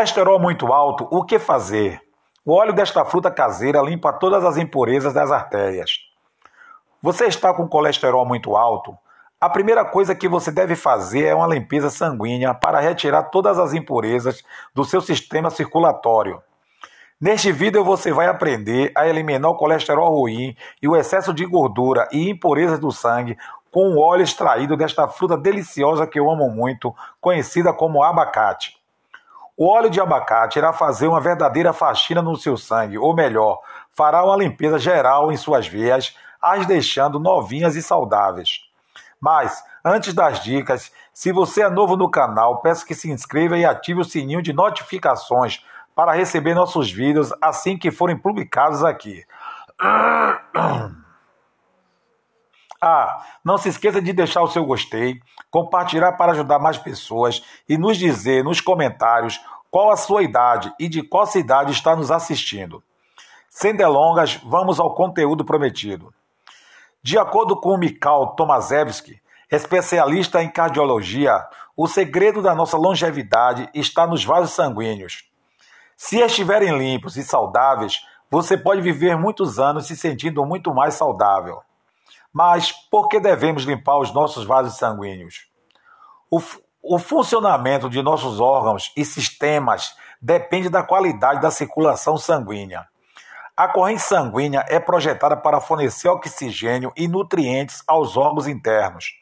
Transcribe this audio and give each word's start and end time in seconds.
Colesterol 0.00 0.40
muito 0.40 0.72
alto, 0.72 1.06
o 1.10 1.22
que 1.22 1.38
fazer? 1.38 2.00
O 2.42 2.54
óleo 2.54 2.72
desta 2.72 3.04
fruta 3.04 3.30
caseira 3.30 3.82
limpa 3.82 4.10
todas 4.14 4.42
as 4.46 4.56
impurezas 4.56 5.12
das 5.12 5.30
artérias. 5.30 5.90
Você 7.02 7.26
está 7.26 7.52
com 7.52 7.68
colesterol 7.68 8.24
muito 8.24 8.56
alto? 8.56 8.96
A 9.38 9.50
primeira 9.50 9.84
coisa 9.84 10.14
que 10.14 10.26
você 10.26 10.50
deve 10.50 10.74
fazer 10.74 11.26
é 11.26 11.34
uma 11.34 11.46
limpeza 11.46 11.90
sanguínea 11.90 12.54
para 12.54 12.80
retirar 12.80 13.24
todas 13.24 13.58
as 13.58 13.74
impurezas 13.74 14.42
do 14.74 14.86
seu 14.86 15.02
sistema 15.02 15.50
circulatório. 15.50 16.42
Neste 17.20 17.52
vídeo 17.52 17.84
você 17.84 18.10
vai 18.10 18.26
aprender 18.26 18.92
a 18.96 19.06
eliminar 19.06 19.50
o 19.50 19.56
colesterol 19.58 20.18
ruim 20.18 20.56
e 20.80 20.88
o 20.88 20.96
excesso 20.96 21.34
de 21.34 21.44
gordura 21.44 22.08
e 22.10 22.30
impurezas 22.30 22.78
do 22.78 22.90
sangue 22.90 23.36
com 23.70 23.90
o 23.90 24.00
óleo 24.00 24.22
extraído 24.22 24.78
desta 24.78 25.06
fruta 25.08 25.36
deliciosa 25.36 26.06
que 26.06 26.18
eu 26.18 26.30
amo 26.30 26.48
muito, 26.48 26.90
conhecida 27.20 27.70
como 27.74 28.02
abacate. 28.02 28.79
O 29.60 29.68
óleo 29.68 29.90
de 29.90 30.00
abacate 30.00 30.58
irá 30.58 30.72
fazer 30.72 31.06
uma 31.06 31.20
verdadeira 31.20 31.74
faxina 31.74 32.22
no 32.22 32.34
seu 32.34 32.56
sangue, 32.56 32.96
ou 32.96 33.14
melhor, 33.14 33.60
fará 33.92 34.24
uma 34.24 34.34
limpeza 34.34 34.78
geral 34.78 35.30
em 35.30 35.36
suas 35.36 35.68
veias, 35.68 36.16
as 36.40 36.64
deixando 36.64 37.20
novinhas 37.20 37.76
e 37.76 37.82
saudáveis. 37.82 38.62
Mas, 39.20 39.62
antes 39.84 40.14
das 40.14 40.42
dicas, 40.42 40.90
se 41.12 41.30
você 41.30 41.60
é 41.60 41.68
novo 41.68 41.94
no 41.94 42.10
canal, 42.10 42.62
peço 42.62 42.86
que 42.86 42.94
se 42.94 43.10
inscreva 43.10 43.58
e 43.58 43.66
ative 43.66 44.00
o 44.00 44.04
sininho 44.04 44.40
de 44.40 44.54
notificações 44.54 45.62
para 45.94 46.12
receber 46.12 46.54
nossos 46.54 46.90
vídeos 46.90 47.30
assim 47.38 47.76
que 47.76 47.90
forem 47.90 48.16
publicados 48.16 48.82
aqui. 48.82 49.26
Ah, 52.80 53.26
não 53.44 53.58
se 53.58 53.68
esqueça 53.68 54.00
de 54.00 54.10
deixar 54.10 54.42
o 54.42 54.48
seu 54.48 54.64
gostei, 54.64 55.20
compartilhar 55.50 56.12
para 56.12 56.32
ajudar 56.32 56.58
mais 56.58 56.78
pessoas 56.78 57.44
e 57.68 57.76
nos 57.76 57.98
dizer 57.98 58.42
nos 58.42 58.62
comentários 58.62 59.38
qual 59.70 59.90
a 59.90 59.96
sua 59.96 60.22
idade 60.22 60.72
e 60.80 60.88
de 60.88 61.02
qual 61.02 61.26
cidade 61.26 61.72
está 61.72 61.94
nos 61.94 62.10
assistindo. 62.10 62.82
Sem 63.50 63.76
delongas, 63.76 64.36
vamos 64.44 64.80
ao 64.80 64.94
conteúdo 64.94 65.44
prometido. 65.44 66.14
De 67.02 67.18
acordo 67.18 67.54
com 67.54 67.76
Mikhail 67.76 68.28
Tomaszewski, 68.28 69.20
especialista 69.50 70.42
em 70.42 70.50
cardiologia, 70.50 71.46
o 71.76 71.86
segredo 71.86 72.40
da 72.40 72.54
nossa 72.54 72.78
longevidade 72.78 73.68
está 73.74 74.06
nos 74.06 74.24
vasos 74.24 74.52
sanguíneos. 74.52 75.24
Se 75.96 76.18
estiverem 76.18 76.78
limpos 76.78 77.16
e 77.16 77.22
saudáveis, 77.22 78.06
você 78.30 78.56
pode 78.56 78.80
viver 78.80 79.18
muitos 79.18 79.58
anos 79.58 79.86
se 79.86 79.96
sentindo 79.96 80.46
muito 80.46 80.72
mais 80.72 80.94
saudável. 80.94 81.60
Mas 82.32 82.72
por 82.90 83.08
que 83.08 83.18
devemos 83.18 83.64
limpar 83.64 83.98
os 83.98 84.12
nossos 84.12 84.44
vasos 84.44 84.76
sanguíneos? 84.76 85.48
O, 86.30 86.40
o 86.82 86.98
funcionamento 86.98 87.90
de 87.90 88.00
nossos 88.02 88.40
órgãos 88.40 88.92
e 88.96 89.04
sistemas 89.04 89.94
depende 90.20 90.68
da 90.68 90.82
qualidade 90.82 91.40
da 91.40 91.50
circulação 91.50 92.16
sanguínea. 92.16 92.86
A 93.56 93.68
corrente 93.68 94.02
sanguínea 94.02 94.64
é 94.68 94.78
projetada 94.78 95.36
para 95.36 95.60
fornecer 95.60 96.08
oxigênio 96.08 96.92
e 96.96 97.08
nutrientes 97.08 97.82
aos 97.86 98.16
órgãos 98.16 98.46
internos. 98.46 99.12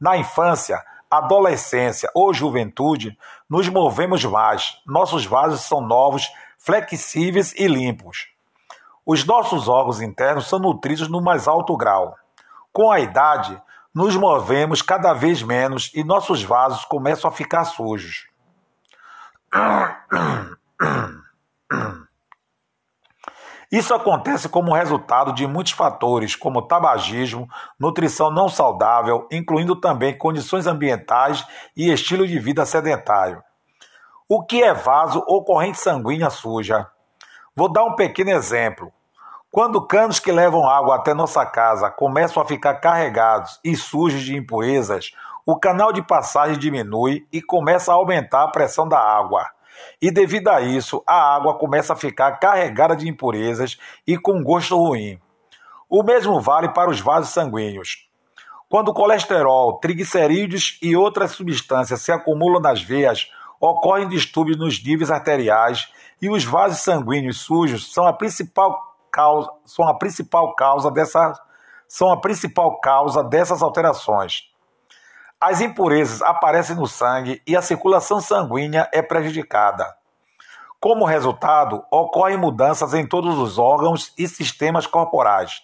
Na 0.00 0.16
infância, 0.16 0.82
adolescência 1.10 2.10
ou 2.14 2.32
juventude, 2.32 3.16
nos 3.48 3.68
movemos 3.68 4.24
mais. 4.24 4.78
Nossos 4.86 5.26
vasos 5.26 5.60
são 5.62 5.80
novos, 5.80 6.30
flexíveis 6.58 7.52
e 7.56 7.66
limpos. 7.66 8.28
Os 9.04 9.24
nossos 9.24 9.68
órgãos 9.68 10.00
internos 10.00 10.48
são 10.48 10.58
nutridos 10.58 11.08
no 11.08 11.20
mais 11.20 11.46
alto 11.46 11.76
grau. 11.76 12.14
Com 12.74 12.90
a 12.90 12.98
idade, 12.98 13.62
nos 13.94 14.16
movemos 14.16 14.82
cada 14.82 15.12
vez 15.12 15.40
menos 15.44 15.92
e 15.94 16.02
nossos 16.02 16.42
vasos 16.42 16.84
começam 16.84 17.30
a 17.30 17.32
ficar 17.32 17.64
sujos. 17.64 18.26
Isso 23.70 23.94
acontece 23.94 24.48
como 24.48 24.74
resultado 24.74 25.32
de 25.32 25.46
muitos 25.46 25.72
fatores, 25.72 26.34
como 26.34 26.66
tabagismo, 26.66 27.48
nutrição 27.78 28.28
não 28.28 28.48
saudável, 28.48 29.28
incluindo 29.30 29.76
também 29.76 30.18
condições 30.18 30.66
ambientais 30.66 31.46
e 31.76 31.92
estilo 31.92 32.26
de 32.26 32.40
vida 32.40 32.66
sedentário. 32.66 33.40
O 34.28 34.44
que 34.44 34.64
é 34.64 34.74
vaso 34.74 35.22
ou 35.28 35.44
corrente 35.44 35.78
sanguínea 35.78 36.28
suja? 36.28 36.88
Vou 37.54 37.72
dar 37.72 37.84
um 37.84 37.94
pequeno 37.94 38.30
exemplo. 38.30 38.92
Quando 39.54 39.86
canos 39.86 40.18
que 40.18 40.32
levam 40.32 40.68
água 40.68 40.96
até 40.96 41.14
nossa 41.14 41.46
casa 41.46 41.88
começam 41.88 42.42
a 42.42 42.44
ficar 42.44 42.74
carregados 42.80 43.60
e 43.62 43.76
sujos 43.76 44.22
de 44.22 44.34
impurezas, 44.36 45.12
o 45.46 45.56
canal 45.56 45.92
de 45.92 46.02
passagem 46.02 46.58
diminui 46.58 47.24
e 47.32 47.40
começa 47.40 47.92
a 47.92 47.94
aumentar 47.94 48.42
a 48.42 48.48
pressão 48.48 48.88
da 48.88 48.98
água 48.98 49.48
e 50.02 50.10
devido 50.10 50.48
a 50.48 50.60
isso 50.60 51.04
a 51.06 51.36
água 51.36 51.54
começa 51.54 51.92
a 51.92 51.96
ficar 51.96 52.32
carregada 52.40 52.96
de 52.96 53.08
impurezas 53.08 53.78
e 54.04 54.18
com 54.18 54.42
gosto 54.42 54.76
ruim. 54.76 55.20
O 55.88 56.02
mesmo 56.02 56.40
vale 56.40 56.70
para 56.70 56.90
os 56.90 56.98
vasos 56.98 57.32
sanguíneos. 57.32 58.08
Quando 58.68 58.92
colesterol, 58.92 59.74
triglicerídeos 59.74 60.80
e 60.82 60.96
outras 60.96 61.30
substâncias 61.30 62.02
se 62.02 62.10
acumulam 62.10 62.60
nas 62.60 62.82
veias, 62.82 63.30
ocorrem 63.60 64.08
distúrbios 64.08 64.58
nos 64.58 64.82
níveis 64.82 65.12
arteriais 65.12 65.92
e 66.20 66.28
os 66.28 66.42
vasos 66.42 66.80
sanguíneos 66.80 67.36
sujos 67.36 67.92
são 67.92 68.04
a 68.04 68.12
principal 68.12 68.93
causa, 69.14 69.48
são 69.64 69.86
a 69.86 69.96
principal 69.96 70.56
causa 70.56 70.90
dessa, 70.90 71.32
são 71.86 72.10
a 72.10 72.20
principal 72.20 72.80
causa 72.80 73.22
dessas 73.22 73.62
alterações. 73.62 74.50
As 75.40 75.60
impurezas 75.60 76.20
aparecem 76.20 76.74
no 76.74 76.88
sangue 76.88 77.40
e 77.46 77.56
a 77.56 77.62
circulação 77.62 78.20
sanguínea 78.20 78.88
é 78.92 79.00
prejudicada. 79.00 79.94
Como 80.80 81.04
resultado, 81.04 81.84
ocorrem 81.92 82.36
mudanças 82.36 82.92
em 82.92 83.06
todos 83.06 83.38
os 83.38 83.56
órgãos 83.56 84.12
e 84.18 84.26
sistemas 84.26 84.84
corporais. 84.84 85.62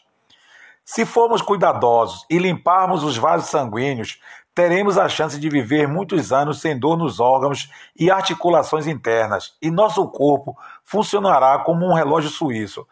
Se 0.85 1.05
formos 1.05 1.43
cuidadosos 1.43 2.25
e 2.31 2.39
limparmos 2.39 3.03
os 3.03 3.17
vasos 3.17 3.51
sanguíneos, 3.51 4.21
teremos 4.55 4.97
a 4.97 5.09
chance 5.09 5.39
de 5.41 5.49
viver 5.49 5.89
muitos 5.89 6.33
anos 6.33 6.61
sem 6.61 6.79
dor 6.79 6.97
nos 6.97 7.19
órgãos 7.19 7.69
e 7.99 8.11
articulações 8.11 8.87
internas, 8.87 9.57
e 9.61 9.71
nosso 9.71 10.07
corpo 10.09 10.57
funcionará 10.85 11.59
como 11.61 11.87
um 11.87 11.95
relógio 11.95 12.31
suíço. 12.31 12.87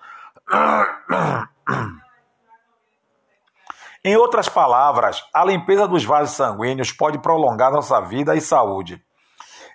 Em 4.04 4.16
outras 4.16 4.48
palavras, 4.48 5.22
a 5.34 5.44
limpeza 5.44 5.86
dos 5.86 6.04
vasos 6.04 6.34
sanguíneos 6.34 6.92
pode 6.92 7.18
prolongar 7.18 7.70
nossa 7.70 8.00
vida 8.00 8.34
e 8.34 8.40
saúde. 8.40 9.02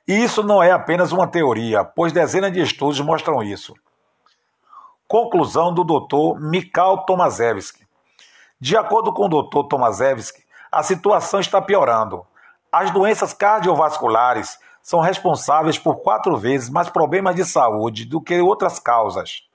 E 0.07 0.23
isso 0.23 0.43
não 0.43 0.61
é 0.61 0.71
apenas 0.71 1.11
uma 1.11 1.27
teoria, 1.27 1.83
pois 1.83 2.11
dezenas 2.11 2.51
de 2.51 2.61
estudos 2.61 2.99
mostram 2.99 3.43
isso. 3.43 3.73
Conclusão 5.07 5.73
do 5.73 5.83
Dr. 5.83 6.39
Mikhail 6.39 6.97
Tomaszewski. 7.05 7.85
De 8.59 8.75
acordo 8.75 9.13
com 9.13 9.25
o 9.25 9.43
Dr. 9.43 9.67
Tomaszewski, 9.69 10.43
a 10.71 10.81
situação 10.81 11.39
está 11.39 11.61
piorando. 11.61 12.25
As 12.71 12.89
doenças 12.89 13.33
cardiovasculares 13.33 14.57
são 14.81 14.99
responsáveis 14.99 15.77
por 15.77 15.97
quatro 16.01 16.35
vezes 16.35 16.69
mais 16.69 16.89
problemas 16.89 17.35
de 17.35 17.45
saúde 17.45 18.05
do 18.05 18.19
que 18.19 18.41
outras 18.41 18.79
causas. 18.79 19.47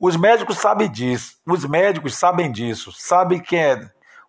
Os 0.00 0.16
médicos 0.16 0.58
sabem 0.58 0.90
disso. 0.90 1.36
Os 1.46 1.64
médicos 1.64 2.16
sabem 2.16 2.50
disso. 2.50 2.92
Sabem 2.92 3.40
que 3.40 3.56
é. 3.56 3.80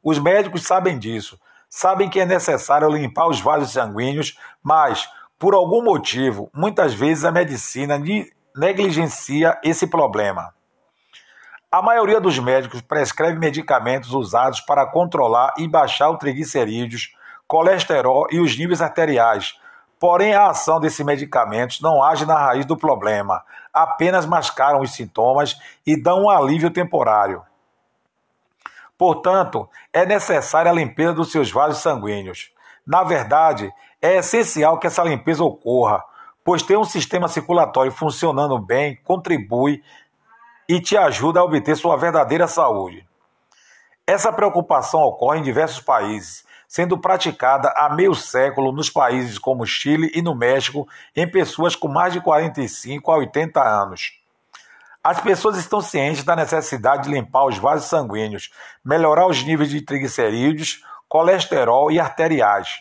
Os 0.04 0.20
médicos 0.20 0.64
sabem 0.64 0.98
disso. 0.98 1.40
Sabem 1.70 2.10
que 2.10 2.20
é 2.20 2.26
necessário 2.26 2.90
limpar 2.90 3.28
os 3.28 3.42
vasos 3.42 3.72
sanguíneos, 3.72 4.38
mas, 4.64 5.10
por 5.38 5.54
algum 5.54 5.84
motivo, 5.84 6.50
muitas 6.54 6.94
vezes 6.94 7.26
a 7.26 7.32
medicina 7.32 8.02
negligencia 8.56 9.60
esse 9.64 9.88
problema. 9.88 10.54
A 11.72 11.82
maioria 11.82 12.22
dos 12.22 12.40
médicos 12.40 12.80
prescreve 12.80 13.38
medicamentos 13.38 14.14
usados 14.14 14.62
para 14.62 14.86
controlar 14.86 15.54
e 15.58 15.68
baixar 15.68 16.10
o 16.10 16.18
triglicerídeos, 16.18 17.12
colesterol 17.46 18.28
e 18.32 18.40
os 18.40 18.58
níveis 18.58 18.82
arteriais, 18.82 19.60
Porém, 20.00 20.34
a 20.34 20.50
ação 20.50 20.80
desses 20.80 21.06
medicamentos 21.06 21.80
não 21.82 22.04
age 22.04 22.26
na 22.26 22.38
raiz 22.38 22.66
do 22.66 22.78
problema, 22.78 23.44
apenas 23.74 24.26
mascaram 24.26 24.82
os 24.82 24.94
sintomas 24.94 25.58
e 25.86 26.02
dão 26.02 26.24
um 26.24 26.30
alívio 26.30 26.70
temporário. 26.70 27.44
Portanto, 28.98 29.70
é 29.92 30.06
necessária 30.06 30.72
a 30.72 30.74
limpeza 30.74 31.14
dos 31.14 31.32
seus 31.32 31.52
vasos 31.52 31.82
sanguíneos. 31.82 32.52
Na 32.86 33.04
verdade, 33.04 33.72
é 34.02 34.18
essencial 34.18 34.78
que 34.78 34.88
essa 34.88 35.04
limpeza 35.04 35.44
ocorra, 35.44 36.04
pois 36.44 36.62
ter 36.62 36.78
um 36.78 36.84
sistema 36.84 37.28
circulatório 37.28 37.92
funcionando 37.92 38.58
bem 38.60 38.96
contribui 39.04 39.84
e 40.70 40.80
te 40.80 40.96
ajuda 40.96 41.40
a 41.40 41.44
obter 41.44 41.76
sua 41.76 41.98
verdadeira 41.98 42.48
saúde. 42.48 43.06
Essa 44.08 44.32
preocupação 44.32 45.02
ocorre 45.02 45.40
em 45.40 45.44
diversos 45.44 45.82
países, 45.82 46.46
sendo 46.68 46.98
praticada 46.98 47.74
há 47.76 47.94
meio 47.94 48.14
século 48.14 48.72
nos 48.72 48.90
países 48.90 49.38
como 49.38 49.66
Chile 49.66 50.12
e 50.14 50.22
no 50.22 50.36
México 50.36 50.88
em 51.16 51.30
pessoas 51.30 51.76
com 51.76 51.88
mais 51.88 52.14
de 52.14 52.22
45 52.22 53.12
a 53.12 53.18
80 53.18 53.62
anos. 53.62 54.20
As 55.04 55.20
pessoas 55.22 55.58
estão 55.58 55.82
cientes 55.82 56.24
da 56.24 56.36
necessidade 56.36 57.04
de 57.04 57.10
limpar 57.10 57.46
os 57.46 57.58
vasos 57.58 57.88
sanguíneos, 57.88 58.52
melhorar 58.84 59.28
os 59.28 59.44
níveis 59.44 59.70
de 59.70 59.82
triglicerídeos, 59.82 60.84
colesterol 61.08 61.92
e 61.92 62.00
arteriais. 62.00 62.80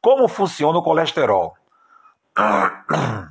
Como 0.00 0.26
funciona 0.26 0.78
o 0.78 0.82
colesterol? 0.82 1.56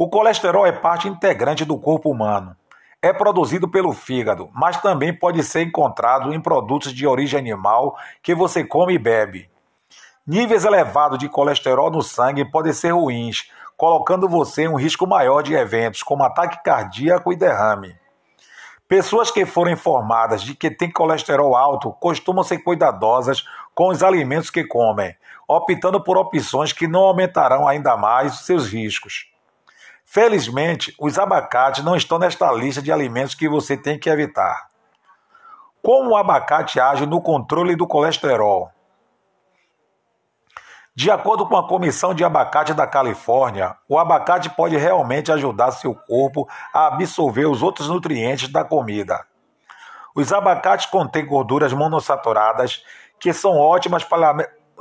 O 0.00 0.08
colesterol 0.08 0.64
é 0.64 0.70
parte 0.70 1.08
integrante 1.08 1.64
do 1.64 1.76
corpo 1.76 2.08
humano. 2.08 2.56
É 3.00 3.12
produzido 3.12 3.68
pelo 3.68 3.92
fígado, 3.92 4.50
mas 4.52 4.80
também 4.82 5.14
pode 5.14 5.44
ser 5.44 5.62
encontrado 5.62 6.34
em 6.34 6.40
produtos 6.40 6.92
de 6.92 7.06
origem 7.06 7.38
animal 7.38 7.96
que 8.20 8.34
você 8.34 8.64
come 8.64 8.94
e 8.94 8.98
bebe. 8.98 9.48
Níveis 10.26 10.64
elevados 10.64 11.16
de 11.16 11.28
colesterol 11.28 11.92
no 11.92 12.02
sangue 12.02 12.44
podem 12.44 12.72
ser 12.72 12.90
ruins, 12.90 13.52
colocando 13.76 14.28
você 14.28 14.64
em 14.64 14.68
um 14.68 14.74
risco 14.74 15.06
maior 15.06 15.42
de 15.42 15.54
eventos 15.54 16.02
como 16.02 16.24
ataque 16.24 16.60
cardíaco 16.64 17.32
e 17.32 17.36
derrame. 17.36 17.94
Pessoas 18.88 19.30
que 19.30 19.46
foram 19.46 19.70
informadas 19.70 20.42
de 20.42 20.56
que 20.56 20.68
têm 20.68 20.90
colesterol 20.90 21.54
alto 21.54 21.92
costumam 22.00 22.42
ser 22.42 22.58
cuidadosas 22.58 23.44
com 23.76 23.90
os 23.90 24.02
alimentos 24.02 24.50
que 24.50 24.64
comem, 24.64 25.14
optando 25.46 26.02
por 26.02 26.16
opções 26.16 26.72
que 26.72 26.88
não 26.88 27.02
aumentarão 27.02 27.68
ainda 27.68 27.96
mais 27.96 28.40
seus 28.40 28.66
riscos. 28.66 29.30
Felizmente, 30.10 30.94
os 30.98 31.18
abacates 31.18 31.84
não 31.84 31.94
estão 31.94 32.18
nesta 32.18 32.50
lista 32.50 32.80
de 32.80 32.90
alimentos 32.90 33.34
que 33.34 33.46
você 33.46 33.76
tem 33.76 33.98
que 33.98 34.08
evitar. 34.08 34.70
Como 35.82 36.12
o 36.12 36.16
abacate 36.16 36.80
age 36.80 37.04
no 37.04 37.20
controle 37.20 37.76
do 37.76 37.86
colesterol? 37.86 38.70
De 40.94 41.10
acordo 41.10 41.46
com 41.46 41.58
a 41.58 41.68
Comissão 41.68 42.14
de 42.14 42.24
Abacate 42.24 42.72
da 42.72 42.86
Califórnia, 42.86 43.76
o 43.86 43.98
abacate 43.98 44.48
pode 44.48 44.78
realmente 44.78 45.30
ajudar 45.30 45.72
seu 45.72 45.94
corpo 45.94 46.48
a 46.72 46.86
absorver 46.86 47.44
os 47.44 47.62
outros 47.62 47.90
nutrientes 47.90 48.48
da 48.48 48.64
comida. 48.64 49.26
Os 50.14 50.32
abacates 50.32 50.86
contêm 50.86 51.26
gorduras 51.26 51.74
monossaturadas 51.74 52.82
que 53.20 53.34
são 53.34 53.58
ótimas 53.58 54.04
para, 54.04 54.34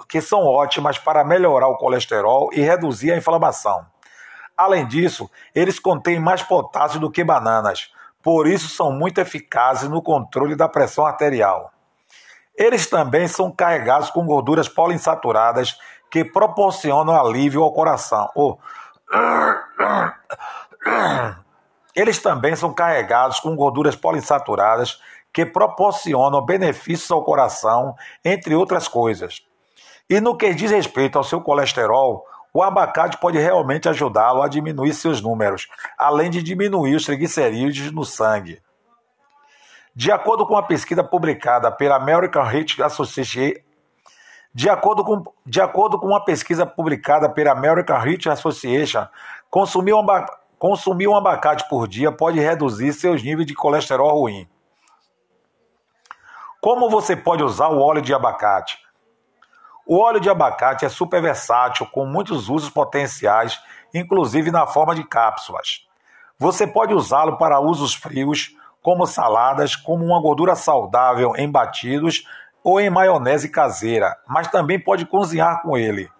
que 0.07 0.21
são 0.21 0.45
ótimas 0.45 0.97
para 0.97 1.25
melhorar 1.25 1.67
o 1.67 1.75
colesterol 1.75 2.49
e 2.53 2.61
reduzir 2.61 3.11
a 3.11 3.17
inflamação. 3.17 3.85
Além 4.57 4.87
disso, 4.87 5.29
eles 5.53 5.79
contêm 5.79 6.19
mais 6.19 6.41
potássio 6.41 6.99
do 6.99 7.11
que 7.11 7.23
bananas, 7.23 7.91
por 8.23 8.47
isso 8.47 8.67
são 8.67 8.91
muito 8.91 9.21
eficazes 9.21 9.87
no 9.87 10.01
controle 10.01 10.55
da 10.55 10.67
pressão 10.67 11.05
arterial. 11.05 11.71
Eles 12.57 12.87
também 12.87 13.27
são 13.27 13.51
carregados 13.51 14.09
com 14.09 14.25
gorduras 14.25 14.67
poliinsaturadas 14.67 15.77
que 16.09 16.25
proporcionam 16.25 17.15
alívio 17.15 17.61
ao 17.61 17.71
coração. 17.71 18.27
Oh. 18.35 18.57
Eles 21.95 22.19
também 22.19 22.55
são 22.55 22.73
carregados 22.73 23.39
com 23.39 23.55
gorduras 23.55 23.95
poliinsaturadas 23.95 24.99
que 25.31 25.45
proporcionam 25.45 26.43
benefícios 26.43 27.11
ao 27.11 27.23
coração, 27.23 27.95
entre 28.25 28.55
outras 28.55 28.87
coisas. 28.87 29.43
E 30.09 30.19
no 30.19 30.35
que 30.35 30.53
diz 30.53 30.71
respeito 30.71 31.17
ao 31.17 31.23
seu 31.23 31.41
colesterol, 31.41 32.25
o 32.53 32.63
abacate 32.63 33.17
pode 33.17 33.37
realmente 33.37 33.87
ajudá-lo 33.87 34.41
a 34.41 34.47
diminuir 34.47 34.93
seus 34.93 35.21
números, 35.21 35.67
além 35.97 36.29
de 36.29 36.41
diminuir 36.41 36.95
os 36.95 37.05
triglicerídeos 37.05 37.91
no 37.91 38.03
sangue. 38.03 38.61
De 39.95 40.11
acordo 40.11 40.45
com 40.45 40.53
uma 40.53 40.63
pesquisa 40.63 41.03
publicada 41.03 41.71
pela 41.71 41.95
American 41.95 42.43
Heart 42.43 42.79
Association, 42.81 43.53
de 44.53 44.69
acordo, 44.69 45.03
com, 45.03 45.23
de 45.45 45.61
acordo 45.61 45.99
com 45.99 46.07
uma 46.07 46.23
pesquisa 46.23 46.65
publicada 46.65 47.29
pela 47.29 47.51
American 47.51 47.95
Heart 47.95 48.27
Association, 48.27 49.05
consumir 49.49 49.93
um, 49.93 50.05
consumir 50.57 51.07
um 51.07 51.15
abacate 51.15 51.67
por 51.69 51.87
dia 51.87 52.11
pode 52.11 52.39
reduzir 52.39 52.93
seus 52.93 53.21
níveis 53.21 53.45
de 53.45 53.53
colesterol 53.53 54.19
ruim. 54.19 54.47
Como 56.59 56.89
você 56.89 57.15
pode 57.15 57.43
usar 57.43 57.67
o 57.67 57.79
óleo 57.79 58.01
de 58.01 58.13
abacate? 58.13 58.79
O 59.89 59.99
óleo 59.99 60.19
de 60.19 60.29
abacate 60.29 60.83
é 60.83 60.89
super 60.89 61.21
versátil, 61.21 61.85
com 61.85 62.05
muitos 62.05 62.49
usos 62.49 62.69
potenciais, 62.69 63.57
inclusive 63.93 64.51
na 64.51 64.67
forma 64.67 64.93
de 64.93 65.01
cápsulas. 65.05 65.87
Você 66.37 66.67
pode 66.67 66.93
usá-lo 66.93 67.37
para 67.37 67.61
usos 67.61 67.93
frios, 67.93 68.49
como 68.81 69.07
saladas, 69.07 69.77
como 69.77 70.03
uma 70.03 70.21
gordura 70.21 70.55
saudável 70.55 71.31
em 71.37 71.49
batidos 71.49 72.25
ou 72.61 72.81
em 72.81 72.89
maionese 72.89 73.47
caseira, 73.47 74.13
mas 74.27 74.49
também 74.49 74.77
pode 74.77 75.05
cozinhar 75.05 75.61
com 75.61 75.77
ele. 75.77 76.11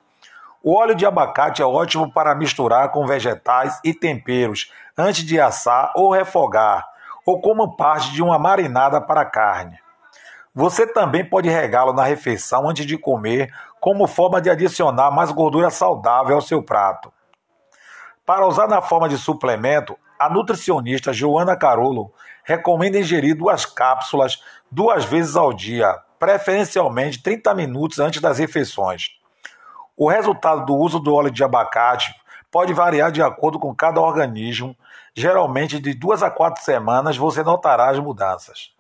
O 0.64 0.74
óleo 0.74 0.96
de 0.96 1.06
abacate 1.06 1.62
é 1.62 1.66
ótimo 1.66 2.10
para 2.10 2.34
misturar 2.34 2.90
com 2.94 3.06
vegetais 3.06 3.81
e 3.84 3.94
temperos 3.94 4.72
antes 4.98 5.25
de 5.25 5.42
assar 5.42 5.92
ou 5.94 6.14
refogar, 6.14 6.88
ou 7.25 7.42
como 7.42 7.75
parte 7.75 8.14
de 8.14 8.24
uma 8.24 8.40
marinada 8.40 9.02
para 9.02 9.25
carne. 9.25 9.78
Você 10.59 10.88
também 10.88 11.24
pode 11.24 11.48
regá-lo 11.48 11.94
na 11.94 12.04
refeição 12.04 12.68
antes 12.68 12.83
de 12.83 12.98
comer, 12.98 13.54
como 13.80 14.07
forma 14.07 14.42
de 14.42 14.50
adicionar 14.50 15.12
mais 15.12 15.31
gordura 15.31 15.69
saudável 15.69 16.33
ao 16.33 16.42
seu 16.42 16.63
prato. 16.63 17.13
Para 18.25 18.48
usar 18.48 18.68
na 18.68 18.81
forma 18.81 19.07
de 19.07 19.19
suplemento, 19.19 19.95
a 20.18 20.27
nutricionista 20.27 21.13
Joana 21.13 21.56
Carolo 21.56 22.12
recomenda 22.44 22.98
ingerir 22.98 23.38
duas 23.38 23.68
cápsulas 23.68 24.42
duas 24.71 25.06
vezes 25.06 25.36
ao 25.36 25.54
dia, 25.54 25.95
preferencialmente 26.18 27.21
30 27.21 27.54
minutos 27.54 28.00
antes 28.00 28.19
das 28.19 28.39
refeições. 28.39 29.09
O 29.95 30.09
resultado 30.09 30.65
do 30.65 30.75
uso 30.75 31.00
do 31.00 31.13
óleo 31.13 31.30
de 31.30 31.44
abacate 31.44 32.12
pode 32.50 32.74
variar 32.74 33.12
de 33.12 33.21
acordo 33.21 33.59
com 33.59 33.75
cada 33.75 34.01
organismo. 34.01 34.75
Geralmente, 35.13 35.80
de 35.80 35.94
duas 35.94 36.24
a 36.24 36.31
quatro 36.31 36.63
semanas 36.63 37.15
você 37.15 37.44
notará 37.44 37.92
as 37.92 38.00
mudanças. 38.00 38.75